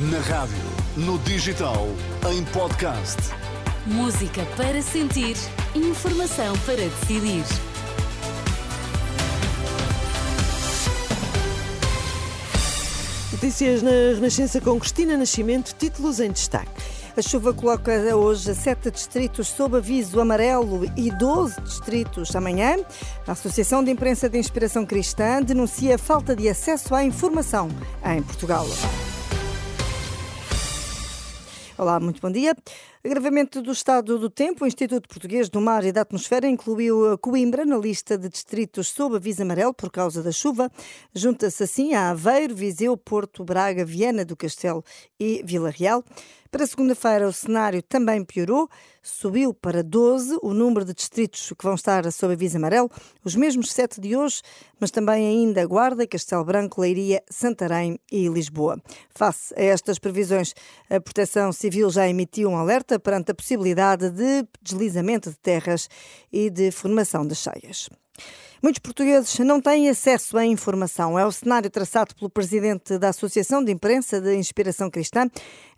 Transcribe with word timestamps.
Na 0.00 0.20
rádio, 0.20 0.54
no 0.96 1.18
digital, 1.18 1.88
em 2.30 2.44
podcast. 2.52 3.16
Música 3.84 4.46
para 4.56 4.80
sentir, 4.80 5.36
informação 5.74 6.56
para 6.58 6.76
decidir. 6.76 7.42
Notícias 13.32 13.82
na 13.82 13.90
Renascença 14.14 14.60
com 14.60 14.78
Cristina 14.78 15.16
Nascimento, 15.16 15.74
títulos 15.76 16.20
em 16.20 16.30
destaque. 16.30 16.70
A 17.16 17.20
chuva 17.20 17.52
coloca 17.52 17.90
hoje 18.14 18.54
sete 18.54 18.92
distritos 18.92 19.48
sob 19.48 19.78
aviso 19.78 20.20
amarelo 20.20 20.84
e 20.96 21.10
12 21.10 21.60
distritos 21.62 22.36
amanhã. 22.36 22.76
A 23.26 23.32
Associação 23.32 23.82
de 23.82 23.90
Imprensa 23.90 24.28
de 24.28 24.38
Inspiração 24.38 24.86
Cristã 24.86 25.42
denuncia 25.42 25.98
falta 25.98 26.36
de 26.36 26.48
acesso 26.48 26.94
à 26.94 27.02
informação 27.02 27.68
em 28.04 28.22
Portugal. 28.22 28.64
Olá, 31.78 32.00
muito 32.00 32.20
bom 32.20 32.30
dia. 32.30 32.56
Agravamento 33.08 33.62
do 33.62 33.72
estado 33.72 34.18
do 34.18 34.28
tempo. 34.28 34.62
O 34.62 34.66
Instituto 34.66 35.08
Português 35.08 35.48
do 35.48 35.62
Mar 35.62 35.82
e 35.82 35.90
da 35.90 36.02
Atmosfera 36.02 36.46
incluiu 36.46 37.16
Coimbra 37.16 37.64
na 37.64 37.78
lista 37.78 38.18
de 38.18 38.28
distritos 38.28 38.88
sob 38.88 39.16
aviso 39.16 39.40
amarelo 39.40 39.72
por 39.72 39.90
causa 39.90 40.22
da 40.22 40.30
chuva. 40.30 40.70
Junta-se 41.14 41.62
assim 41.62 41.94
a 41.94 42.10
Aveiro, 42.10 42.54
Viseu, 42.54 42.94
Porto, 42.98 43.42
Braga, 43.42 43.82
Viana 43.82 44.26
do 44.26 44.36
Castelo 44.36 44.84
e 45.18 45.42
Vila 45.42 45.70
Real. 45.70 46.04
Para 46.50 46.66
segunda-feira, 46.66 47.28
o 47.28 47.32
cenário 47.32 47.82
também 47.82 48.24
piorou, 48.24 48.70
subiu 49.02 49.52
para 49.52 49.82
12 49.82 50.38
o 50.42 50.54
número 50.54 50.82
de 50.82 50.94
distritos 50.94 51.52
que 51.52 51.62
vão 51.62 51.74
estar 51.74 52.10
sob 52.10 52.32
aviso 52.32 52.56
amarelo, 52.56 52.90
os 53.22 53.36
mesmos 53.36 53.70
sete 53.70 54.00
de 54.00 54.16
hoje, 54.16 54.40
mas 54.80 54.90
também 54.90 55.26
ainda 55.26 55.66
Guarda, 55.66 56.06
Castelo 56.06 56.46
Branco, 56.46 56.80
Leiria, 56.80 57.22
Santarém 57.30 58.00
e 58.10 58.28
Lisboa. 58.28 58.80
Face 59.10 59.52
a 59.58 59.62
estas 59.62 59.98
previsões, 59.98 60.54
a 60.88 60.98
Proteção 60.98 61.52
Civil 61.52 61.90
já 61.90 62.08
emitiu 62.08 62.48
um 62.48 62.56
alerta 62.56 62.97
perante 63.00 63.32
a 63.32 63.34
possibilidade 63.34 64.10
de 64.10 64.46
deslizamento 64.60 65.30
de 65.30 65.38
terras 65.38 65.88
e 66.32 66.50
de 66.50 66.70
formação 66.70 67.26
de 67.26 67.34
cheias. 67.34 67.88
Muitos 68.60 68.80
portugueses 68.80 69.38
não 69.38 69.60
têm 69.60 69.88
acesso 69.88 70.36
à 70.36 70.44
informação. 70.44 71.16
É 71.16 71.24
o 71.24 71.30
cenário 71.30 71.70
traçado 71.70 72.12
pelo 72.16 72.28
presidente 72.28 72.98
da 72.98 73.10
Associação 73.10 73.62
de 73.62 73.70
Imprensa 73.70 74.20
de 74.20 74.34
Inspiração 74.34 74.90
Cristã. 74.90 75.30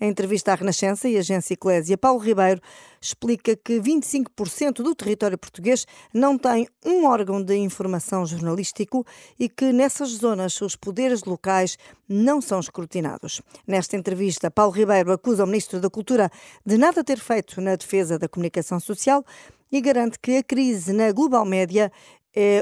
Em 0.00 0.08
entrevista 0.08 0.52
à 0.52 0.54
Renascença 0.54 1.08
e 1.08 1.18
Agência 1.18 1.54
Eclésia, 1.54 1.98
Paulo 1.98 2.20
Ribeiro 2.20 2.60
explica 3.00 3.56
que 3.56 3.80
25% 3.80 4.74
do 4.74 4.94
território 4.94 5.36
português 5.36 5.86
não 6.14 6.38
tem 6.38 6.68
um 6.86 7.04
órgão 7.04 7.42
de 7.42 7.56
informação 7.56 8.24
jornalístico 8.24 9.04
e 9.40 9.48
que 9.48 9.72
nessas 9.72 10.10
zonas 10.10 10.60
os 10.60 10.76
poderes 10.76 11.24
locais 11.24 11.76
não 12.08 12.40
são 12.40 12.60
escrutinados. 12.60 13.42
Nesta 13.66 13.96
entrevista, 13.96 14.52
Paulo 14.52 14.72
Ribeiro 14.72 15.12
acusa 15.12 15.42
o 15.42 15.46
Ministro 15.48 15.80
da 15.80 15.90
Cultura 15.90 16.30
de 16.64 16.78
nada 16.78 17.02
ter 17.02 17.18
feito 17.18 17.60
na 17.60 17.74
defesa 17.74 18.20
da 18.20 18.28
comunicação 18.28 18.78
social 18.78 19.24
e 19.70 19.80
garante 19.80 20.18
que 20.18 20.38
a 20.38 20.42
crise 20.42 20.92
na 20.92 21.12
Global 21.12 21.44
Média 21.44 21.92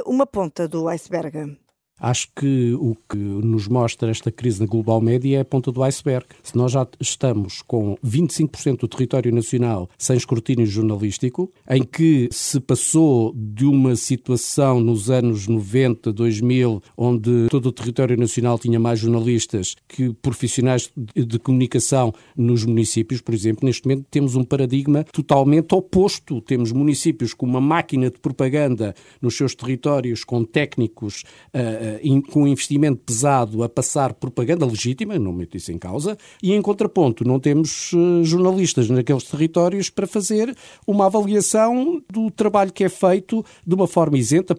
uma 0.07 0.27
ponta 0.27 0.69
do 0.69 0.89
iceberg. 0.89 1.59
Acho 1.99 2.29
que 2.37 2.75
o 2.75 2.95
que 3.09 3.17
nos 3.17 3.67
mostra 3.69 4.11
esta 4.11 4.31
crise 4.31 4.61
na 4.61 4.67
global 4.67 5.01
média 5.01 5.39
é 5.39 5.41
a 5.41 5.45
ponta 5.45 5.73
do 5.73 5.83
iceberg. 5.83 6.27
Se 6.43 6.55
nós 6.55 6.73
já 6.73 6.87
estamos 7.01 7.63
com 7.63 7.97
25% 8.05 8.81
do 8.81 8.89
território 8.89 9.35
nacional 9.35 9.89
sem 9.97 10.17
escrutínio 10.17 10.67
jornalístico, 10.67 11.51
em 11.69 11.83
que 11.83 12.29
se 12.31 12.61
passou 12.61 13.33
de 13.35 13.65
uma 13.65 13.97
situação 13.97 14.79
nos 14.81 15.09
anos 15.11 15.49
90, 15.49 16.13
2000, 16.13 16.83
onde 16.97 17.47
todo 17.49 17.67
o 17.67 17.73
território 17.73 18.17
nacional 18.17 18.59
tinha 18.59 18.79
mais 18.79 18.99
jornalistas 18.99 19.75
que 19.89 20.13
profissionais 20.15 20.91
de 21.15 21.39
comunicação 21.39 22.13
nos 22.37 22.65
municípios, 22.65 23.23
por 23.23 23.35
exemplo, 23.35 23.65
neste 23.65 23.87
momento 23.87 24.07
temos 24.11 24.35
um 24.37 24.45
paradigma 24.45 25.03
totalmente 25.05 25.75
oposto. 25.75 26.41
Temos 26.43 26.73
municípios 26.73 27.33
com 27.33 27.47
uma 27.47 27.61
máquina 27.61 28.11
de 28.11 28.19
propaganda 28.19 28.95
nos 29.21 29.37
seus 29.37 29.55
territórios, 29.55 30.25
com 30.25 30.45
técnicos. 30.45 31.25
Uh, 31.55 31.86
com 32.31 32.43
um 32.43 32.47
investimento 32.47 33.03
pesado 33.05 33.63
a 33.63 33.69
passar 33.69 34.15
propaganda 34.15 34.67
legítima, 34.67 35.19
não 35.19 35.33
meto 35.33 35.57
isso 35.57 35.73
em 35.73 35.79
causa, 35.79 36.17
e 36.43 36.53
em 36.53 36.63
contraponto 36.63 37.25
não 37.25 37.41
temos 37.41 37.93
uh, 37.93 38.25
jornalistas 38.25 38.89
naqueles 38.89 39.25
territórios 39.25 39.91
para 39.91 40.07
fazer 40.07 40.57
uma 40.87 41.07
avaliação 41.07 42.03
do 42.11 42.31
trabalho 42.31 42.73
que 42.73 42.85
é 42.85 42.89
feito 42.89 43.45
de 43.67 43.75
uma 43.75 43.87
forma 43.87 44.19
isenta. 44.19 44.57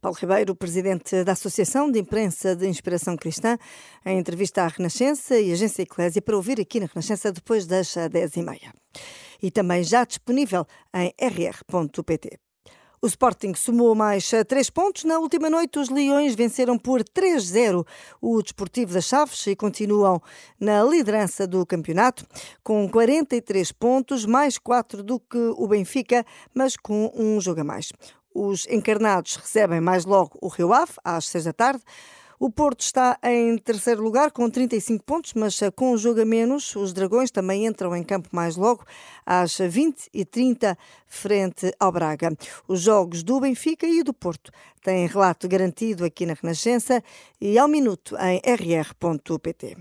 Paulo 0.00 0.16
Ribeiro, 0.20 0.54
presidente 0.54 1.24
da 1.24 1.32
Associação 1.32 1.90
de 1.90 1.98
Imprensa 1.98 2.54
de 2.54 2.68
Inspiração 2.68 3.16
Cristã, 3.16 3.56
em 4.04 4.18
entrevista 4.18 4.62
à 4.62 4.68
Renascença 4.68 5.38
e 5.38 5.52
Agência 5.52 5.82
Eclésia, 5.82 6.22
para 6.22 6.36
ouvir 6.36 6.60
aqui 6.60 6.80
na 6.80 6.86
Renascença 6.86 7.32
depois 7.32 7.66
das 7.66 7.88
10h30. 7.88 8.72
E 9.42 9.50
também 9.50 9.82
já 9.82 10.04
disponível 10.04 10.66
em 10.94 11.12
rr.pt. 11.18 12.43
O 13.04 13.06
Sporting 13.06 13.52
somou 13.54 13.94
mais 13.94 14.30
três 14.48 14.70
pontos. 14.70 15.04
Na 15.04 15.18
última 15.18 15.50
noite, 15.50 15.78
os 15.78 15.90
Leões 15.90 16.34
venceram 16.34 16.78
por 16.78 17.04
3-0 17.04 17.86
o 18.18 18.42
Desportivo 18.42 18.94
das 18.94 19.04
Chaves 19.04 19.46
e 19.46 19.54
continuam 19.54 20.22
na 20.58 20.82
liderança 20.82 21.46
do 21.46 21.66
campeonato, 21.66 22.26
com 22.62 22.88
43 22.88 23.72
pontos, 23.72 24.24
mais 24.24 24.56
quatro 24.56 25.02
do 25.02 25.20
que 25.20 25.36
o 25.36 25.68
Benfica, 25.68 26.24
mas 26.54 26.78
com 26.78 27.12
um 27.14 27.38
jogo 27.42 27.60
a 27.60 27.64
mais. 27.64 27.92
Os 28.34 28.66
encarnados 28.68 29.36
recebem 29.36 29.82
mais 29.82 30.06
logo 30.06 30.38
o 30.40 30.48
Rio 30.48 30.72
Ave, 30.72 30.92
às 31.04 31.28
seis 31.28 31.44
da 31.44 31.52
tarde. 31.52 31.82
O 32.44 32.50
Porto 32.50 32.82
está 32.82 33.18
em 33.22 33.56
terceiro 33.56 34.02
lugar 34.02 34.30
com 34.30 34.50
35 34.50 35.02
pontos, 35.02 35.32
mas 35.32 35.62
eh, 35.62 35.70
com 35.70 35.92
o 35.92 35.96
jogo 35.96 36.20
a 36.20 36.26
menos, 36.26 36.76
os 36.76 36.92
Dragões 36.92 37.30
também 37.30 37.64
entram 37.64 37.96
em 37.96 38.02
campo 38.02 38.28
mais 38.32 38.54
logo, 38.54 38.84
às 39.24 39.56
20 39.56 40.10
e 40.12 40.26
30 40.26 40.76
frente 41.06 41.74
ao 41.80 41.90
Braga. 41.90 42.36
Os 42.68 42.82
jogos 42.82 43.22
do 43.22 43.40
Benfica 43.40 43.86
e 43.86 44.02
do 44.02 44.12
Porto 44.12 44.52
têm 44.82 45.06
relato 45.06 45.48
garantido 45.48 46.04
aqui 46.04 46.26
na 46.26 46.34
Renascença 46.34 47.02
e 47.40 47.58
ao 47.58 47.66
minuto 47.66 48.14
em 48.18 48.42
rr.pt. 48.44 49.78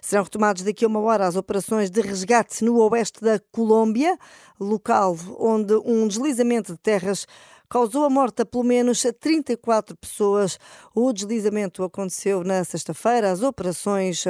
Serão 0.00 0.24
retomados 0.24 0.62
daqui 0.62 0.86
a 0.86 0.88
uma 0.88 1.00
hora 1.00 1.26
as 1.26 1.36
operações 1.36 1.90
de 1.90 2.00
resgate 2.00 2.64
no 2.64 2.78
oeste 2.78 3.20
da 3.20 3.38
Colômbia, 3.52 4.18
local 4.58 5.18
onde 5.38 5.74
um 5.84 6.08
deslizamento 6.08 6.72
de 6.72 6.78
terras 6.78 7.26
causou 7.68 8.04
a 8.04 8.10
morte 8.10 8.42
a 8.42 8.46
pelo 8.46 8.64
menos 8.64 9.02
34 9.20 9.96
pessoas. 9.96 10.58
O 10.94 11.12
deslizamento 11.12 11.82
aconteceu 11.82 12.42
na 12.44 12.64
sexta-feira. 12.64 13.30
As 13.30 13.42
operações 13.42 14.24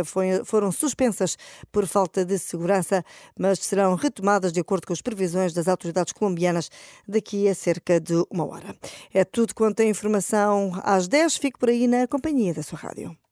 foram 0.45 0.73
suspensas 0.73 1.37
por 1.71 1.87
falta 1.87 2.25
de 2.25 2.39
segurança, 2.39 3.05
mas 3.39 3.59
serão 3.61 3.95
retomadas 3.95 4.53
de 4.53 4.61
acordo 4.61 4.87
com 4.87 4.93
as 4.93 5.03
previsões 5.03 5.53
das 5.53 5.69
autoridades 5.69 6.13
colombianas 6.13 6.71
daqui 7.07 7.49
a 7.49 7.55
cerca 7.55 8.01
de 8.01 8.15
uma 8.31 8.47
hora. 8.47 8.75
É 9.13 9.25
tudo 9.25 9.55
quanto 9.55 9.81
a 9.81 9.85
informação 9.85 10.73
às 10.83 11.09
10. 11.09 11.37
Fico 11.37 11.59
por 11.59 11.69
aí 11.69 11.87
na 11.87 12.07
companhia 12.07 12.55
da 12.55 12.63
sua 12.63 12.79
rádio. 12.79 13.26